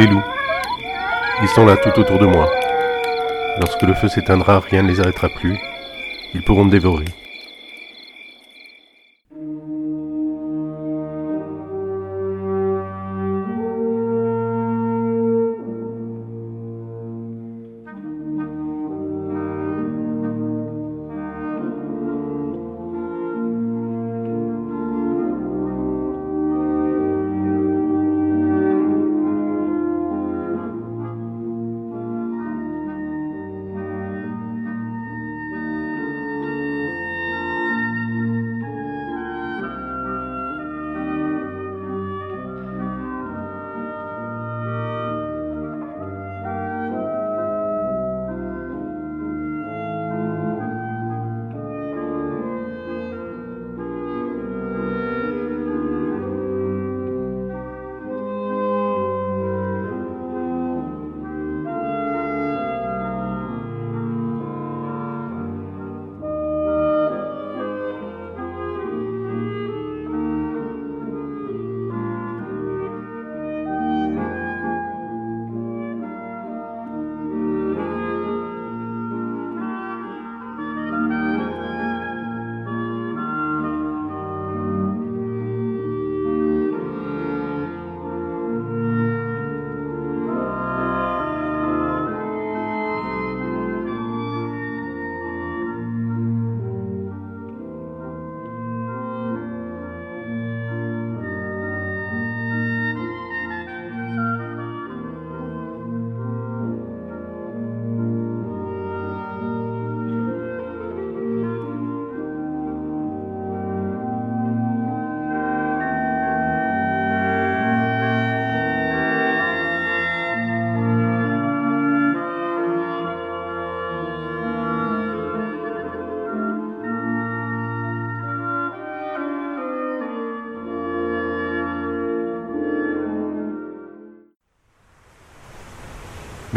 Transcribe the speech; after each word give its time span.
Les 0.00 0.06
loups. 0.06 0.24
Ils 1.42 1.48
sont 1.48 1.66
là 1.66 1.76
tout 1.76 2.00
autour 2.00 2.18
de 2.18 2.24
moi. 2.24 2.50
Lorsque 3.60 3.82
le 3.82 3.92
feu 3.92 4.08
s'éteindra, 4.08 4.60
rien 4.60 4.82
ne 4.82 4.88
les 4.88 4.98
arrêtera 4.98 5.28
plus. 5.28 5.58
Ils 6.32 6.40
pourront 6.40 6.64
me 6.64 6.70
dévorer. 6.70 7.04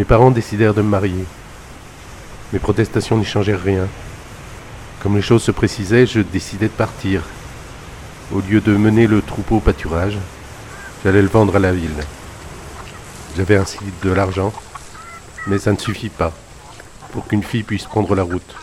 Mes 0.04 0.08
parents 0.08 0.32
décidèrent 0.32 0.74
de 0.74 0.82
me 0.82 0.90
marier. 0.90 1.24
Mes 2.52 2.60
protestations 2.60 3.18
n'y 3.18 3.24
changèrent 3.24 3.64
rien. 3.64 3.88
Comme 5.02 5.16
les 5.16 5.22
choses 5.22 5.44
se 5.44 5.52
précisaient, 5.52 6.06
je 6.06 6.20
décidai 6.20 6.68
de 6.68 6.74
partir. 6.74 7.22
Au 8.34 8.42
lieu 8.42 8.60
de 8.60 8.76
mener 8.76 9.08
le 9.08 9.22
troupeau 9.22 9.56
au 9.56 9.60
pâturage, 9.62 10.18
j'allais 11.06 11.22
le 11.22 11.30
vendre 11.30 11.56
à 11.56 11.60
la 11.60 11.72
ville. 11.72 12.04
J'avais 13.38 13.56
ainsi 13.56 13.78
de 14.04 14.12
l'argent, 14.12 14.52
mais 15.48 15.58
ça 15.58 15.72
ne 15.72 15.78
suffit 15.78 16.10
pas 16.10 16.34
pour 17.14 17.26
qu'une 17.26 17.42
fille 17.42 17.64
puisse 17.64 17.86
prendre 17.86 18.14
la 18.14 18.24
route. 18.24 18.56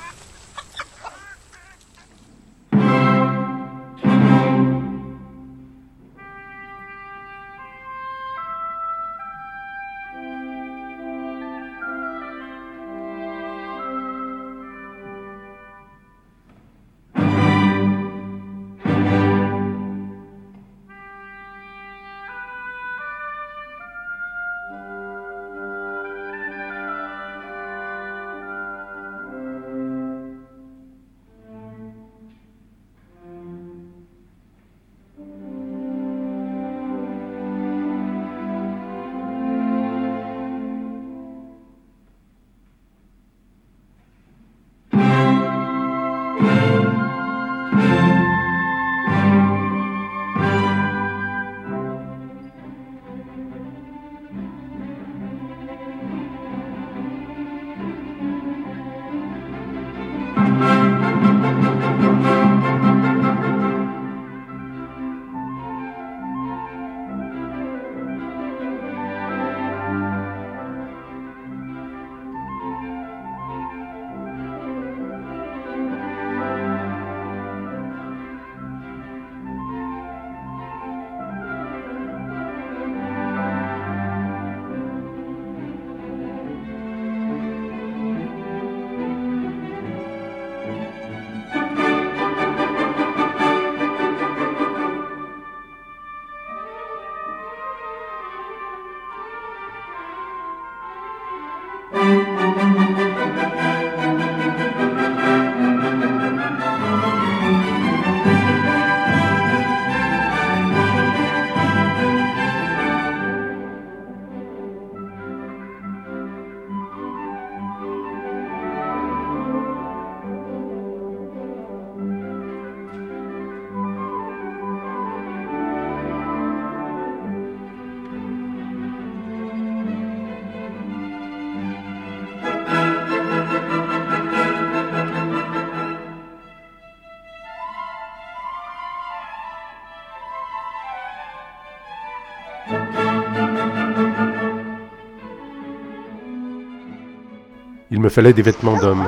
Il 147.92 148.00
me 148.00 148.08
fallait 148.08 148.32
des 148.32 148.42
vêtements 148.42 148.76
d'homme. 148.76 149.04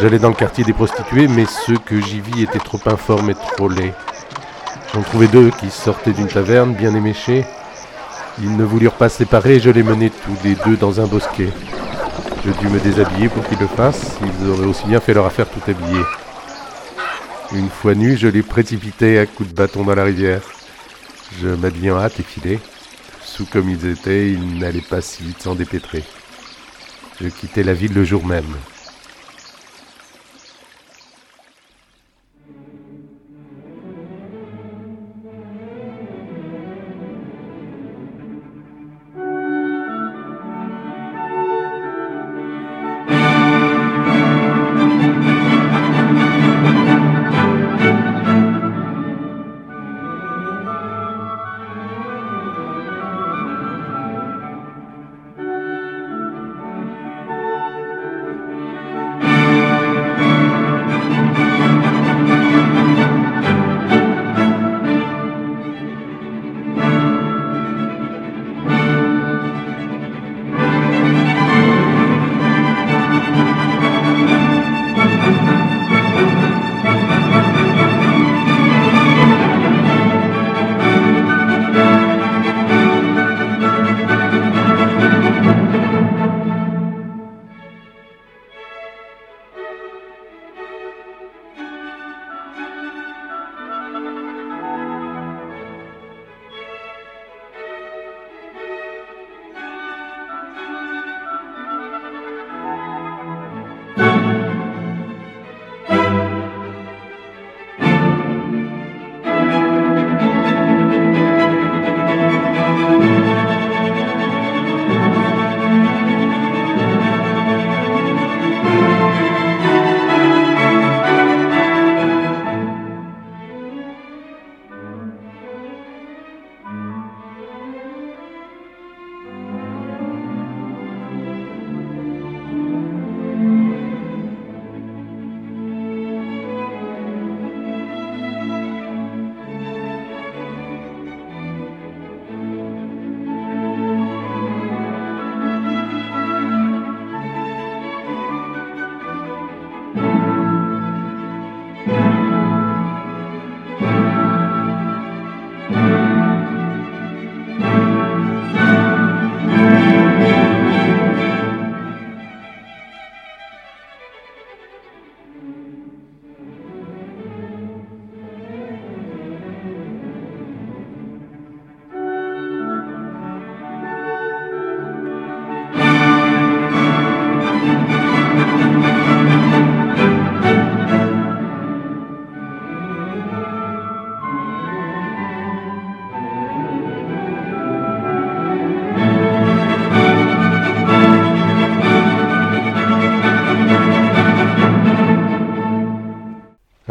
J'allais 0.00 0.18
dans 0.18 0.30
le 0.30 0.34
quartier 0.34 0.64
des 0.64 0.72
prostituées, 0.72 1.28
mais 1.28 1.46
ceux 1.46 1.78
que 1.78 2.00
j'y 2.00 2.20
vis 2.20 2.42
étaient 2.42 2.58
trop 2.58 2.80
informes 2.86 3.30
et 3.30 3.34
trop 3.34 3.68
laids. 3.68 3.94
J'en 4.92 5.02
trouvais 5.02 5.28
deux 5.28 5.50
qui 5.50 5.70
sortaient 5.70 6.12
d'une 6.12 6.26
taverne 6.26 6.74
bien 6.74 6.92
éméchée. 6.94 7.44
Ils 8.40 8.56
ne 8.56 8.64
voulurent 8.64 8.96
pas 8.96 9.08
se 9.08 9.18
séparer 9.18 9.56
et 9.56 9.60
je 9.60 9.70
les 9.70 9.84
menai 9.84 10.10
tous 10.10 10.36
les 10.42 10.56
deux 10.56 10.76
dans 10.76 11.00
un 11.00 11.06
bosquet. 11.06 11.52
Je 12.44 12.50
dus 12.50 12.68
me 12.68 12.80
déshabiller 12.80 13.28
pour 13.28 13.46
qu'ils 13.46 13.58
le 13.58 13.68
fassent, 13.68 14.16
ils 14.22 14.48
auraient 14.48 14.66
aussi 14.66 14.86
bien 14.86 15.00
fait 15.00 15.14
leur 15.14 15.26
affaire 15.26 15.48
tout 15.48 15.62
habillés. 15.70 16.04
Une 17.52 17.68
fois 17.68 17.94
nus, 17.94 18.16
je 18.16 18.26
les 18.26 18.42
précipitai 18.42 19.20
à 19.20 19.26
coups 19.26 19.50
de 19.50 19.54
bâton 19.54 19.84
dans 19.84 19.94
la 19.94 20.04
rivière. 20.04 20.42
Je 21.40 21.48
m'habillai 21.48 21.92
en 21.92 21.98
hâte 21.98 22.18
et 22.18 22.24
filai. 22.24 22.58
Sous 23.22 23.46
comme 23.46 23.70
ils 23.70 23.86
étaient, 23.86 24.32
ils 24.32 24.58
n'allaient 24.58 24.80
pas 24.80 25.00
si 25.00 25.22
vite 25.22 25.42
s'en 25.42 25.54
dépêtrer. 25.54 26.02
Je 27.20 27.28
quittai 27.28 27.64
la 27.64 27.74
ville 27.74 27.94
le 27.94 28.04
jour 28.04 28.24
même. 28.24 28.54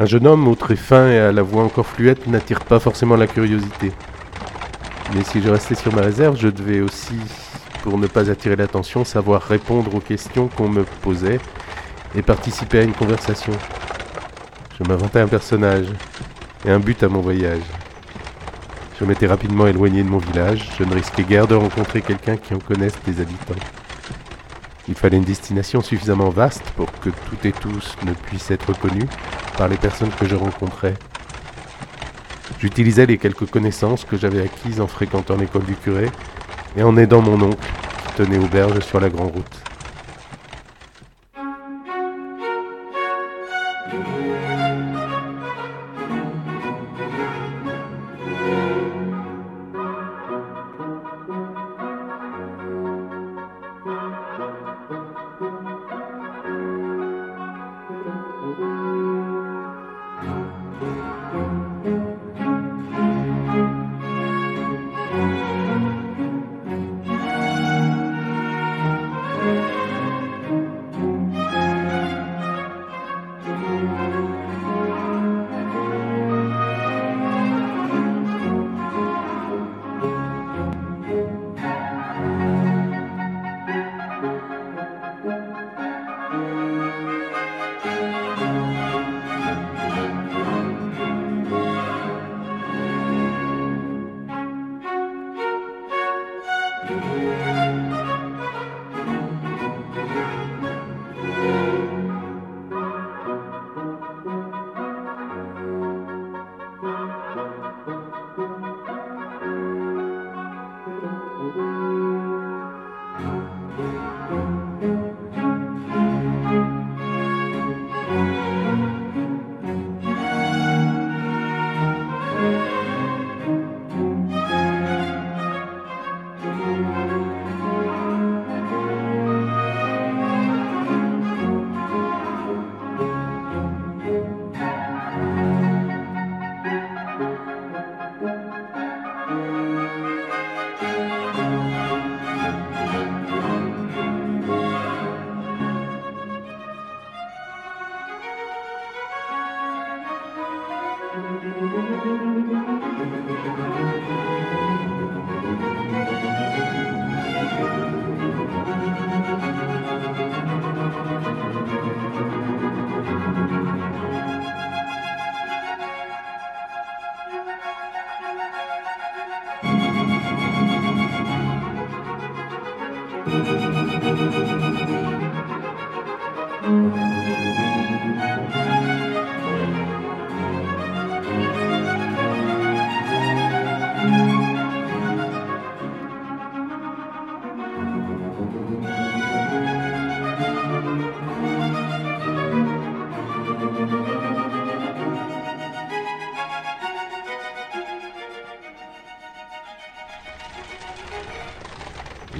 Jeune 0.07 0.27
homme 0.27 0.47
au 0.47 0.55
trait 0.55 0.75
fin 0.75 1.09
et 1.09 1.19
à 1.19 1.31
la 1.31 1.41
voix 1.41 1.63
encore 1.63 1.85
fluette 1.85 2.27
n'attire 2.27 2.61
pas 2.61 2.79
forcément 2.79 3.15
la 3.15 3.27
curiosité. 3.27 3.91
Mais 5.13 5.23
si 5.23 5.41
je 5.41 5.49
restais 5.49 5.75
sur 5.75 5.93
ma 5.93 6.01
réserve, 6.01 6.37
je 6.37 6.47
devais 6.47 6.81
aussi, 6.81 7.15
pour 7.83 7.97
ne 7.97 8.07
pas 8.07 8.29
attirer 8.29 8.55
l'attention, 8.55 9.05
savoir 9.05 9.41
répondre 9.41 9.93
aux 9.95 9.99
questions 9.99 10.47
qu'on 10.47 10.69
me 10.69 10.83
posait 11.01 11.39
et 12.15 12.21
participer 12.21 12.79
à 12.79 12.83
une 12.83 12.93
conversation. 12.93 13.53
Je 14.79 14.87
m'inventais 14.87 15.19
un 15.19 15.27
personnage 15.27 15.87
et 16.65 16.71
un 16.71 16.79
but 16.79 17.01
à 17.03 17.09
mon 17.09 17.21
voyage. 17.21 17.63
Je 18.99 19.05
m'étais 19.05 19.27
rapidement 19.27 19.67
éloigné 19.67 20.03
de 20.03 20.09
mon 20.09 20.17
village, 20.17 20.69
je 20.79 20.83
ne 20.83 20.93
risquais 20.93 21.23
guère 21.23 21.47
de 21.47 21.55
rencontrer 21.55 22.01
quelqu'un 22.01 22.37
qui 22.37 22.53
en 22.53 22.59
connaisse 22.59 22.95
les 23.05 23.21
habitants. 23.21 23.55
Il 24.89 24.95
fallait 24.95 25.17
une 25.17 25.23
destination 25.23 25.81
suffisamment 25.81 26.29
vaste 26.29 26.63
pour 26.75 26.91
que 26.99 27.09
toutes 27.09 27.45
et 27.45 27.51
tous 27.51 27.95
ne 28.05 28.13
puissent 28.13 28.51
être 28.51 28.77
connus 28.79 29.07
par 29.57 29.67
les 29.67 29.77
personnes 29.77 30.11
que 30.11 30.27
je 30.27 30.35
rencontrais. 30.35 30.93
J'utilisais 32.59 33.05
les 33.05 33.17
quelques 33.17 33.49
connaissances 33.49 34.05
que 34.05 34.17
j'avais 34.17 34.41
acquises 34.41 34.79
en 34.79 34.87
fréquentant 34.87 35.35
l'école 35.35 35.65
du 35.65 35.75
curé 35.75 36.09
et 36.77 36.83
en 36.83 36.95
aidant 36.97 37.21
mon 37.21 37.41
oncle 37.41 37.67
qui 38.07 38.13
tenait 38.23 38.37
auberge 38.37 38.79
sur 38.79 38.99
la 38.99 39.09
grande 39.09 39.31
route. 39.31 39.76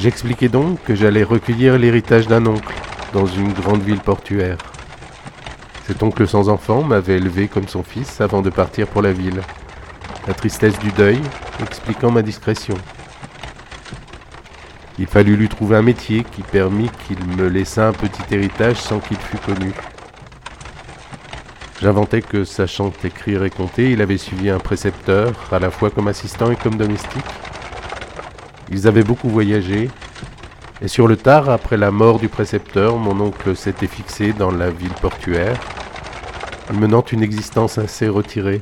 J'expliquai 0.07 0.47
donc 0.47 0.81
que 0.85 0.95
j'allais 0.95 1.23
recueillir 1.23 1.77
l'héritage 1.77 2.27
d'un 2.27 2.45
oncle 2.45 2.73
dans 3.11 3.25
une 3.25 3.51
grande 3.51 3.81
ville 3.81 3.99
portuaire. 3.99 4.57
Cet 5.85 6.01
oncle 6.01 6.25
sans 6.25 6.47
enfant 6.47 6.81
m'avait 6.81 7.17
élevé 7.17 7.49
comme 7.49 7.67
son 7.67 7.83
fils 7.83 8.21
avant 8.21 8.41
de 8.41 8.49
partir 8.49 8.87
pour 8.87 9.01
la 9.01 9.11
ville. 9.11 9.41
La 10.25 10.33
tristesse 10.33 10.79
du 10.79 10.93
deuil 10.93 11.19
expliquant 11.61 12.09
ma 12.09 12.21
discrétion. 12.21 12.75
Il 14.97 15.07
fallut 15.07 15.35
lui 15.35 15.49
trouver 15.49 15.75
un 15.75 15.81
métier 15.81 16.23
qui 16.23 16.41
permit 16.41 16.89
qu'il 17.05 17.21
me 17.35 17.49
laissât 17.49 17.89
un 17.89 17.91
petit 17.91 18.33
héritage 18.33 18.77
sans 18.77 18.99
qu'il 18.99 19.17
fût 19.17 19.39
connu. 19.39 19.73
J'inventais 21.81 22.21
que, 22.21 22.45
sachant 22.45 22.93
écrire 23.03 23.43
et 23.43 23.49
compter, 23.49 23.91
il 23.91 24.01
avait 24.01 24.17
suivi 24.17 24.49
un 24.49 24.59
précepteur, 24.59 25.33
à 25.51 25.59
la 25.59 25.69
fois 25.69 25.89
comme 25.89 26.07
assistant 26.07 26.49
et 26.49 26.55
comme 26.55 26.77
domestique. 26.77 27.25
Ils 28.69 28.87
avaient 28.87 29.03
beaucoup 29.03 29.29
voyagé, 29.29 29.89
et 30.81 30.87
sur 30.87 31.07
le 31.07 31.15
tard, 31.17 31.49
après 31.49 31.77
la 31.77 31.89
mort 31.89 32.19
du 32.19 32.27
précepteur, 32.27 32.97
mon 32.97 33.19
oncle 33.19 33.55
s'était 33.55 33.87
fixé 33.87 34.33
dans 34.33 34.51
la 34.51 34.69
ville 34.69 34.93
portuaire, 35.01 35.59
menant 36.73 37.01
une 37.01 37.23
existence 37.23 37.77
assez 37.77 38.07
retirée. 38.07 38.61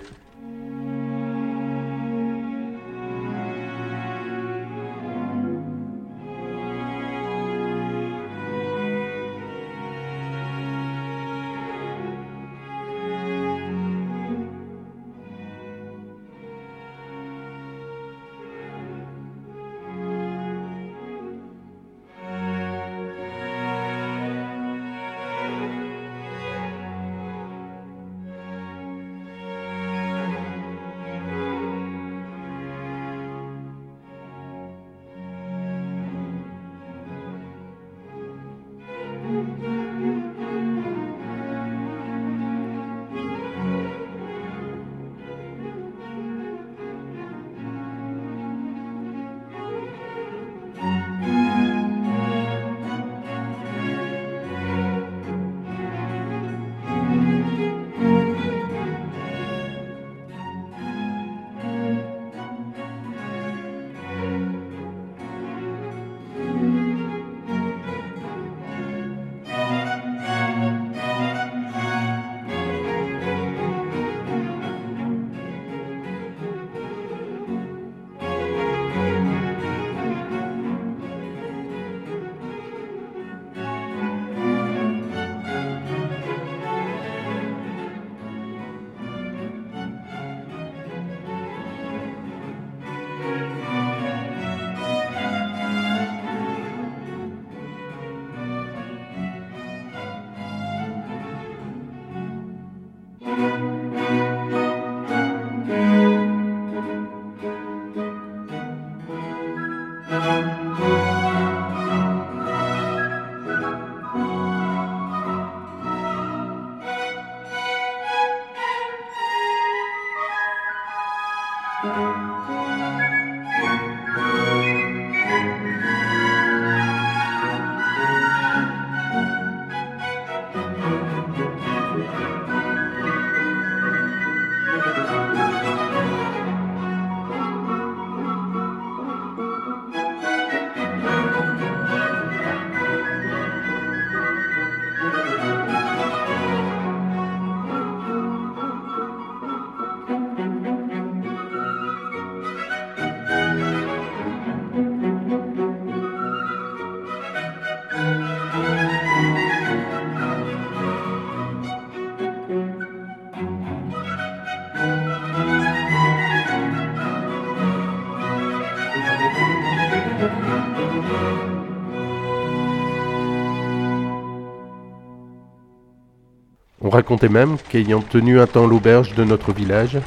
Racontait 176.95 177.27
même 177.27 177.57
qu'ayant 177.69 177.99
tenu 177.99 178.39
un 178.39 178.47
temps 178.47 178.67
l'auberge 178.67 179.15
de 179.15 179.25
notre 179.25 179.51
village, 179.51 179.97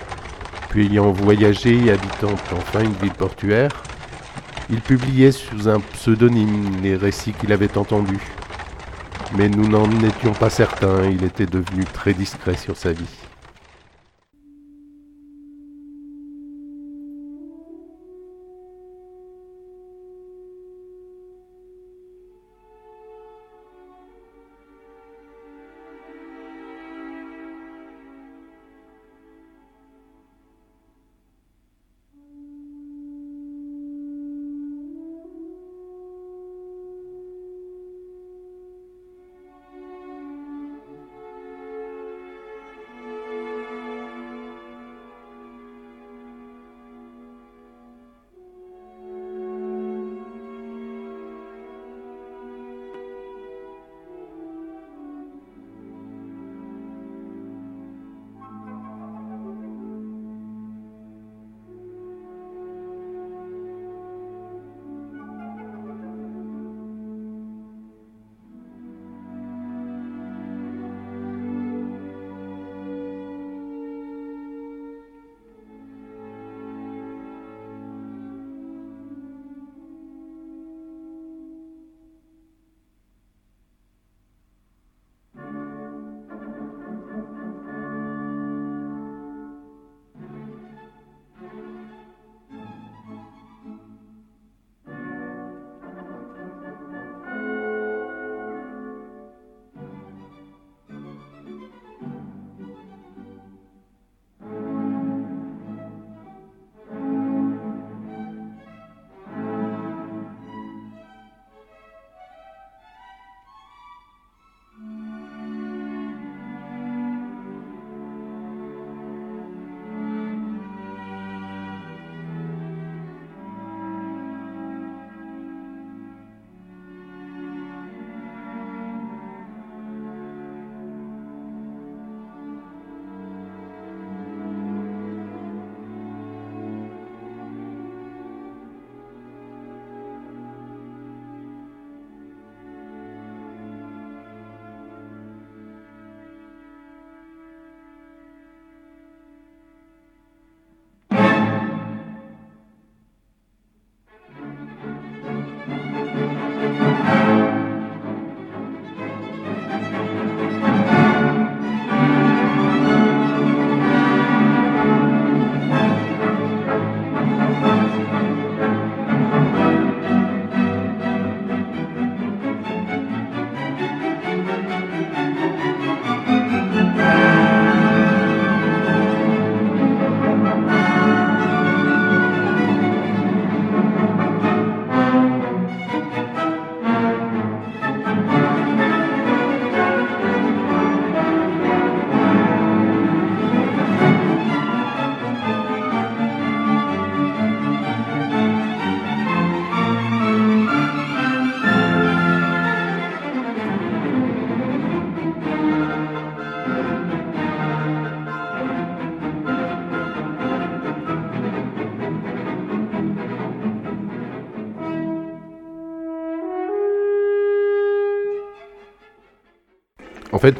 puis 0.71 0.87
ayant 0.87 1.11
voyagé 1.13 1.85
et 1.85 1.91
habitant 1.91 2.33
enfin 2.53 2.81
une 2.81 2.95
ville 2.95 3.13
portuaire, 3.13 3.71
il 4.71 4.81
publiait 4.81 5.33
sous 5.33 5.69
un 5.69 5.81
pseudonyme 5.81 6.81
les 6.83 6.97
récits 6.97 7.35
qu'il 7.35 7.53
avait 7.53 7.77
entendus. 7.77 8.27
Mais 9.37 9.51
nous 9.51 9.69
n'en 9.69 9.91
étions 10.01 10.33
pas 10.33 10.49
certains, 10.49 11.05
il 11.11 11.25
était 11.25 11.45
devenu 11.45 11.85
très 11.85 12.15
discret 12.15 12.57
sur 12.57 12.75
sa 12.75 12.93
vie. 12.93 13.28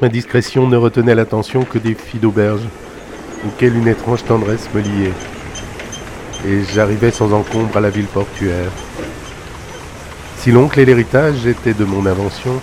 Ma 0.03 0.09
discrétion 0.09 0.67
ne 0.69 0.77
retenait 0.77 1.15
l'attention 1.15 1.65
que 1.65 1.79
des 1.79 1.95
filles 1.95 2.21
d'auberge, 2.21 2.63
auxquelles 3.47 3.77
une 3.77 3.89
étrange 3.89 4.25
tendresse 4.25 4.69
me 4.75 4.81
liait. 4.81 5.13
Et 6.47 6.63
j'arrivais 6.75 7.11
sans 7.11 7.33
encombre 7.33 7.77
à 7.77 7.81
la 7.81 7.91
ville 7.91 8.07
portuaire. 8.07 8.71
Si 10.37 10.53
l'oncle 10.53 10.79
et 10.79 10.85
l'héritage 10.85 11.47
étaient 11.47 11.75
de 11.75 11.85
mon 11.85 12.07
invention, 12.07 12.61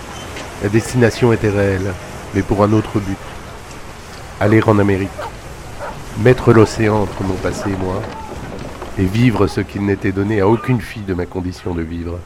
la 0.64 0.70
destination 0.70 1.34
était 1.34 1.50
réelle, 1.50 1.94
mais 2.34 2.42
pour 2.42 2.64
un 2.64 2.72
autre 2.74 3.00
but. 3.00 3.18
Aller 4.40 4.62
en 4.66 4.80
Amérique, 4.80 5.10
mettre 6.20 6.54
l'océan 6.54 7.02
entre 7.02 7.24
mon 7.24 7.36
passé 7.36 7.70
et 7.70 7.84
moi, 7.84 8.02
et 8.98 9.06
vivre 9.06 9.48
ce 9.48 9.62
qu'il 9.62 9.86
n'était 9.86 10.12
donné 10.12 10.42
à 10.42 10.48
aucune 10.48 10.80
fille 10.80 11.04
de 11.04 11.14
ma 11.14 11.26
condition 11.26 11.74
de 11.74 11.82
vivre. 11.82 12.20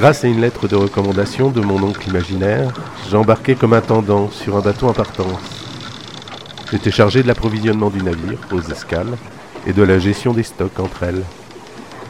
Grâce 0.00 0.24
à 0.24 0.28
une 0.28 0.40
lettre 0.40 0.66
de 0.66 0.76
recommandation 0.76 1.50
de 1.50 1.60
mon 1.60 1.82
oncle 1.82 2.08
imaginaire, 2.08 2.72
j'embarquai 3.10 3.54
comme 3.54 3.74
intendant 3.74 4.30
sur 4.30 4.56
un 4.56 4.62
bateau 4.62 4.88
en 4.88 4.94
partance. 4.94 5.66
J'étais 6.72 6.90
chargé 6.90 7.22
de 7.22 7.28
l'approvisionnement 7.28 7.90
du 7.90 8.00
navire 8.00 8.38
aux 8.50 8.62
escales 8.62 9.18
et 9.66 9.74
de 9.74 9.82
la 9.82 9.98
gestion 9.98 10.32
des 10.32 10.42
stocks 10.42 10.80
entre 10.80 11.02
elles. 11.02 11.22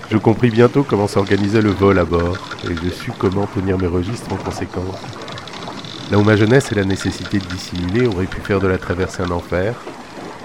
Je 0.08 0.18
compris 0.18 0.50
bientôt 0.50 0.84
comment 0.84 1.08
s'organisait 1.08 1.62
le 1.62 1.70
vol 1.70 1.98
à 1.98 2.04
bord 2.04 2.38
et 2.62 2.76
je 2.80 2.90
sus 2.90 3.10
comment 3.18 3.48
tenir 3.48 3.76
mes 3.76 3.88
registres 3.88 4.32
en 4.32 4.36
conséquence. 4.36 5.00
Là 6.12 6.18
où 6.18 6.22
ma 6.22 6.36
jeunesse 6.36 6.70
et 6.70 6.76
la 6.76 6.84
nécessité 6.84 7.40
de 7.40 7.46
dissimuler 7.46 8.06
auraient 8.06 8.26
pu 8.26 8.40
faire 8.40 8.60
de 8.60 8.68
la 8.68 8.78
traversée 8.78 9.24
un 9.24 9.32
enfer, 9.32 9.74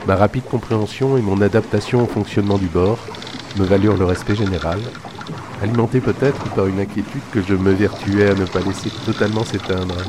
ma 0.08 0.15
rapide 0.15 0.45
compréhension 0.45 1.15
et 1.15 1.21
mon 1.21 1.39
adaptation 1.41 2.01
au 2.01 2.08
fonctionnement 2.08 2.58
du 2.58 2.65
bord 2.65 2.97
me 3.60 3.65
valurent 3.65 3.97
le 3.97 4.05
respect 4.05 4.36
général 4.36 4.79
alimenté 5.59 6.01
peut-être 6.01 6.49
par 6.49 6.67
une 6.67 6.79
inquiétude 6.79 7.27
que 7.29 7.41
je 7.41 7.55
me 7.55 7.73
vertuais 7.73 8.29
à 8.29 8.35
ne 8.35 8.45
pas 8.45 8.61
laisser 8.61 8.91
totalement 8.91 9.43
s'éteindre. 9.43 10.05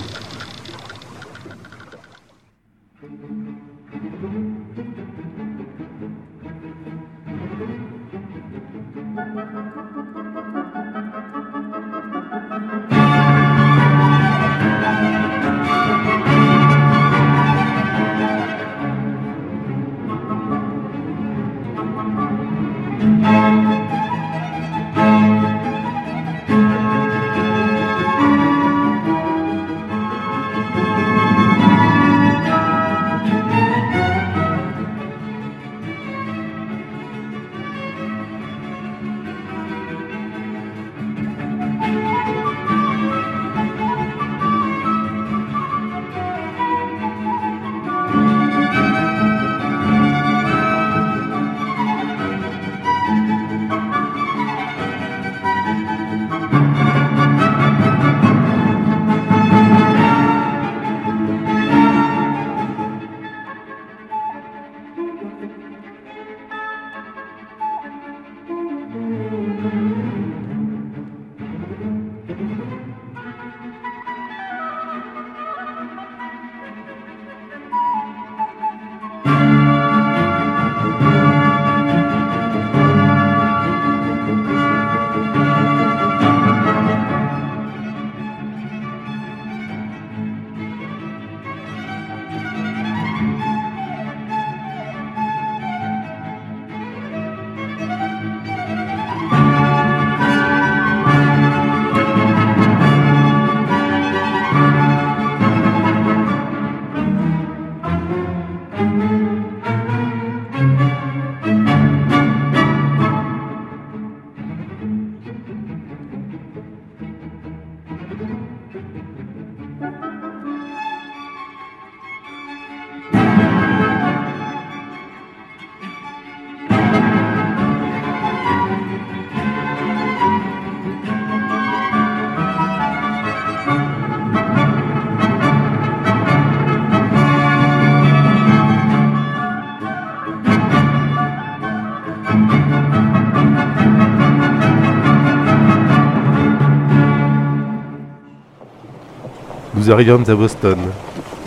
Nous 149.86 149.92
à 149.92 150.34
Boston. 150.34 150.78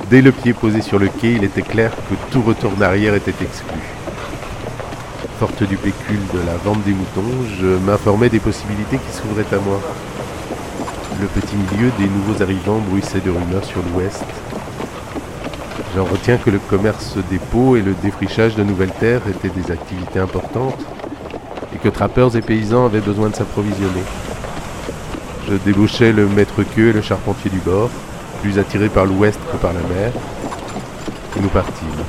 Dès 0.10 0.22
le 0.22 0.32
pied 0.32 0.54
posé 0.54 0.82
sur 0.82 0.98
le 0.98 1.10
quai, 1.10 1.34
il 1.34 1.44
était 1.44 1.62
clair 1.62 1.92
que 1.92 2.16
tout 2.32 2.42
retour 2.42 2.72
d'arrière 2.72 3.14
était 3.14 3.34
exclu. 3.42 3.82
Forte 5.40 5.64
du 5.64 5.76
pécule 5.76 6.22
de 6.34 6.40
la 6.46 6.56
vente 6.64 6.82
des 6.86 6.94
moutons, 6.94 7.36
je 7.60 7.68
m'informais 7.86 8.30
des 8.30 8.40
possibilités 8.40 8.98
qui 8.98 9.12
s'ouvraient 9.12 9.54
à 9.54 9.60
moi. 9.60 9.82
Le 11.20 11.28
petit 11.28 11.58
milieu 11.58 11.92
des 12.00 12.06
nouveaux 12.06 12.42
arrivants 12.42 12.80
bruissait 12.90 13.20
de 13.20 13.30
rumeurs 13.30 13.66
sur 13.66 13.82
l'ouest. 13.94 14.24
J'en 15.98 16.06
retiens 16.06 16.38
que 16.38 16.50
le 16.50 16.60
commerce 16.60 17.18
des 17.30 17.40
pots 17.40 17.76
et 17.76 17.82
le 17.82 17.94
défrichage 18.02 18.56
de 18.56 18.64
nouvelles 18.64 18.94
terres 19.02 19.28
étaient 19.30 19.50
des 19.50 19.70
activités 19.70 20.20
importantes 20.20 20.80
et 21.76 21.78
que 21.78 21.90
trappeurs 21.90 22.38
et 22.38 22.42
paysans 22.42 22.86
avaient 22.86 23.02
besoin 23.02 23.32
de 23.32 23.36
s'approvisionner. 23.36 24.04
Je 25.50 25.56
débauchais 25.56 26.14
le 26.14 26.26
maître-queue 26.30 26.92
et 26.92 26.94
le 26.94 27.02
charpentier 27.02 27.52
du 27.52 27.60
bord, 27.60 27.90
plus 28.42 28.60
attirés 28.60 28.90
par 28.90 29.06
l'ouest 29.06 29.40
que 29.52 29.58
par 29.58 29.74
la 29.74 29.82
mer, 29.82 30.12
et 31.38 31.40
nous 31.40 31.50
partîmes. 31.50 32.06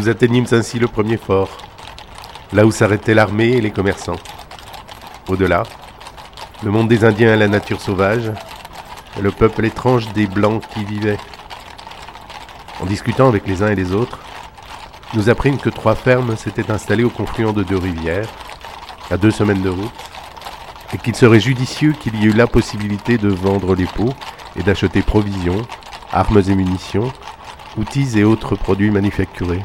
Nous 0.00 0.08
atteignîmes 0.08 0.46
ainsi 0.52 0.78
le 0.78 0.86
premier 0.86 1.18
fort, 1.18 1.58
là 2.54 2.64
où 2.64 2.70
s'arrêtait 2.70 3.12
l'armée 3.12 3.48
et 3.48 3.60
les 3.60 3.70
commerçants. 3.70 4.16
Au-delà, 5.28 5.64
le 6.62 6.70
monde 6.70 6.88
des 6.88 7.04
Indiens 7.04 7.34
et 7.34 7.36
la 7.36 7.48
nature 7.48 7.82
sauvage, 7.82 8.32
et 9.18 9.20
le 9.20 9.30
peuple 9.30 9.66
étrange 9.66 10.10
des 10.14 10.26
Blancs 10.26 10.62
qui 10.72 10.86
vivaient. 10.86 11.18
En 12.80 12.86
discutant 12.86 13.28
avec 13.28 13.46
les 13.46 13.62
uns 13.62 13.68
et 13.68 13.74
les 13.74 13.92
autres, 13.92 14.20
nous 15.12 15.28
apprîmes 15.28 15.58
que 15.58 15.68
trois 15.68 15.94
fermes 15.94 16.34
s'étaient 16.34 16.70
installées 16.70 17.04
au 17.04 17.10
confluent 17.10 17.52
de 17.52 17.62
deux 17.62 17.76
rivières, 17.76 18.30
à 19.10 19.18
deux 19.18 19.30
semaines 19.30 19.60
de 19.60 19.68
route, 19.68 19.92
et 20.94 20.96
qu'il 20.96 21.14
serait 21.14 21.40
judicieux 21.40 21.92
qu'il 21.92 22.16
y 22.16 22.24
eût 22.24 22.32
la 22.32 22.46
possibilité 22.46 23.18
de 23.18 23.28
vendre 23.28 23.74
les 23.74 23.84
pots 23.84 24.14
et 24.56 24.62
d'acheter 24.62 25.02
provisions, 25.02 25.60
armes 26.10 26.40
et 26.48 26.54
munitions, 26.54 27.12
outils 27.76 28.18
et 28.18 28.24
autres 28.24 28.56
produits 28.56 28.90
manufacturés. 28.90 29.62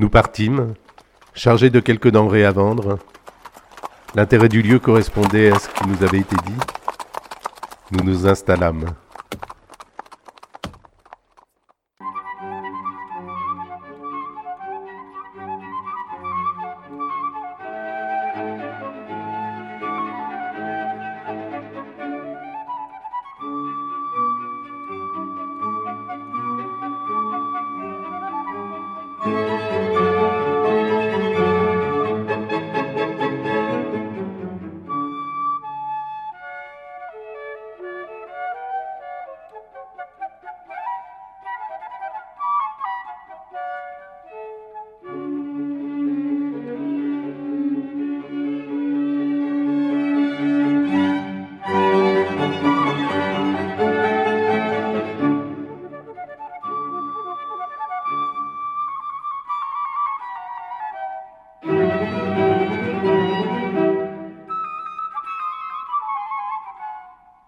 Nous 0.00 0.08
partîmes, 0.08 0.72
chargés 1.34 1.68
de 1.68 1.78
quelques 1.78 2.10
denrées 2.10 2.46
à 2.46 2.52
vendre. 2.52 2.98
L'intérêt 4.14 4.48
du 4.48 4.62
lieu 4.62 4.78
correspondait 4.78 5.52
à 5.52 5.58
ce 5.58 5.68
qui 5.68 5.86
nous 5.86 6.02
avait 6.02 6.20
été 6.20 6.36
dit. 6.46 6.60
Nous 7.90 8.04
nous 8.04 8.26
installâmes. 8.26 8.86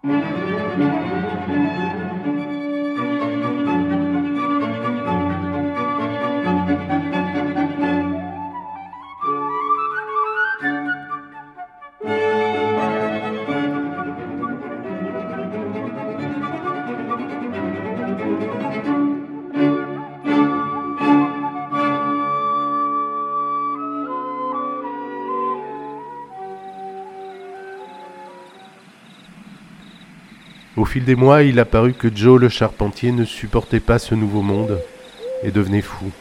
Au 0.05 0.41
fil 30.92 31.07
des 31.07 31.16
mois, 31.16 31.42
il 31.42 31.59
apparut 31.59 31.94
que 31.94 32.14
Joe 32.14 32.38
le 32.38 32.50
charpentier 32.50 33.12
ne 33.12 33.24
supportait 33.24 33.81
pas 33.81 33.98
ce 33.98 34.14
nouveau 34.14 34.42
monde 34.42 34.78
et 35.42 35.50
devenait 35.50 35.81
fou. 35.81 36.12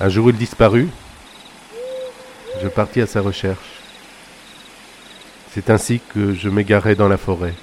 Un 0.00 0.08
jour 0.08 0.30
il 0.30 0.36
disparut. 0.36 0.88
Je 2.60 2.66
partis 2.66 3.00
à 3.00 3.06
sa 3.06 3.20
recherche. 3.20 3.78
C'est 5.52 5.70
ainsi 5.70 6.00
que 6.12 6.34
je 6.34 6.48
m'égarai 6.48 6.96
dans 6.96 7.06
la 7.06 7.16
forêt. 7.16 7.54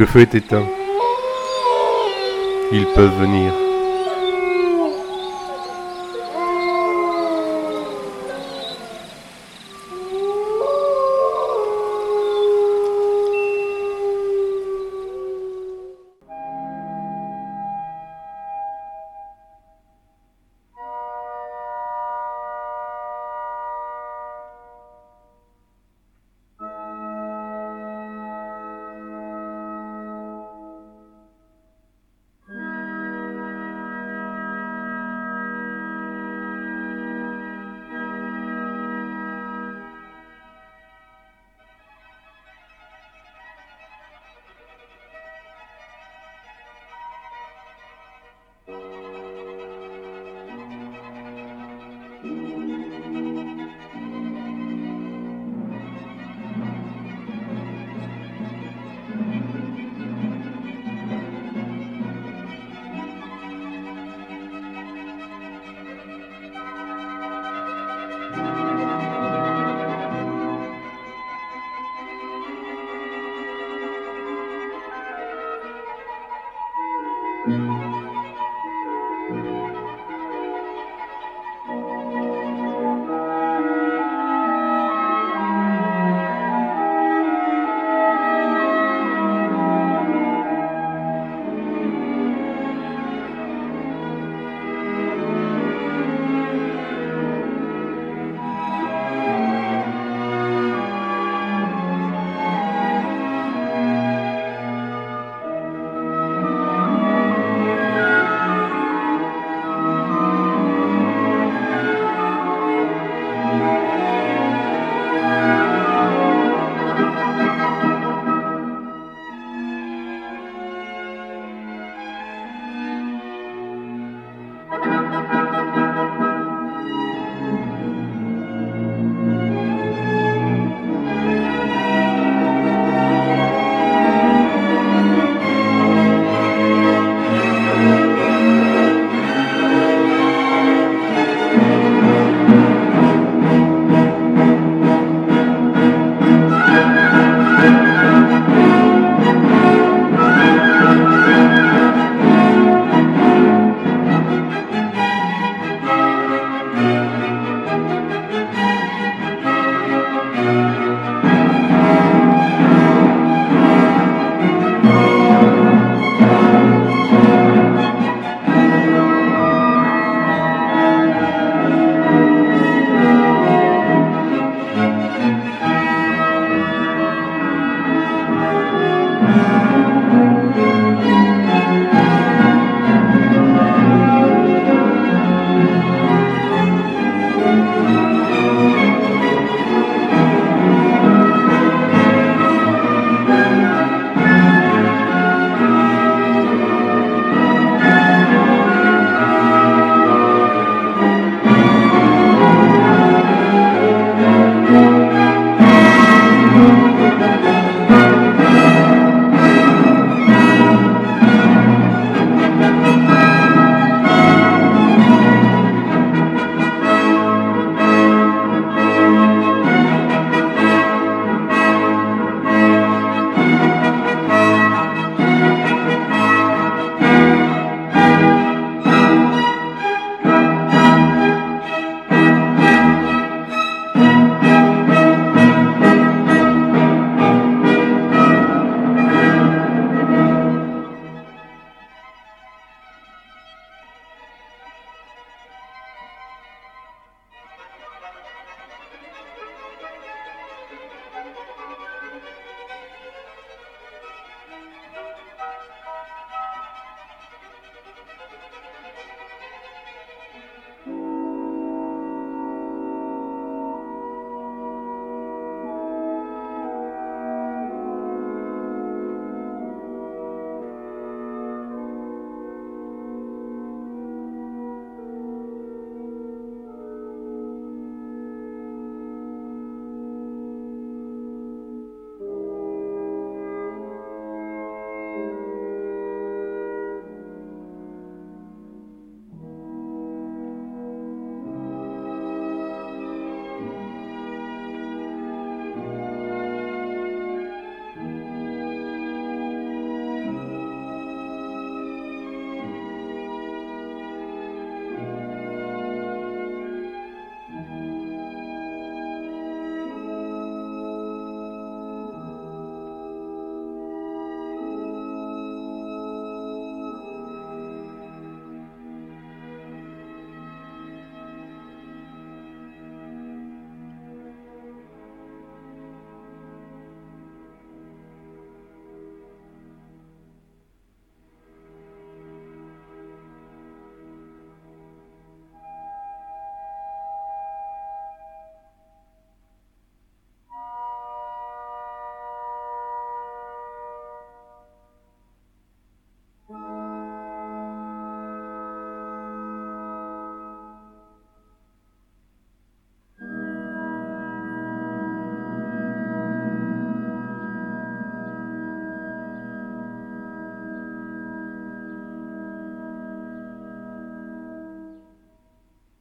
Le 0.00 0.06
feu 0.06 0.20
est 0.20 0.34
éteint. 0.34 0.64
Ils 2.72 2.86
peuvent 2.94 3.20
venir. 3.20 3.69